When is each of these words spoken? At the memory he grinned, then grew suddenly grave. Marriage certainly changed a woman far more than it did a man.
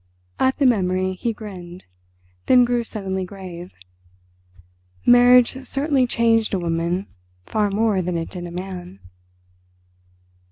At 0.39 0.57
the 0.57 0.65
memory 0.65 1.13
he 1.13 1.31
grinned, 1.31 1.85
then 2.47 2.65
grew 2.65 2.83
suddenly 2.83 3.23
grave. 3.23 3.71
Marriage 5.05 5.63
certainly 5.67 6.07
changed 6.07 6.55
a 6.55 6.59
woman 6.59 7.05
far 7.45 7.69
more 7.69 8.01
than 8.01 8.17
it 8.17 8.31
did 8.31 8.47
a 8.47 8.51
man. 8.51 8.99